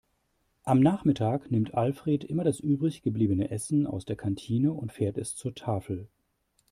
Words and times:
Am 0.63 0.79
Nachmittag 0.79 1.51
nimmt 1.51 1.75
Alfred 1.75 2.23
immer 2.23 2.43
das 2.43 2.59
übrig 2.59 3.03
gebliebene 3.03 3.51
Essen 3.51 3.85
aus 3.85 4.03
der 4.03 4.15
Kantine 4.15 4.73
und 4.73 4.91
fährt 4.91 5.19
es 5.19 5.35
zur 5.35 5.53
Tafel. 5.53 6.07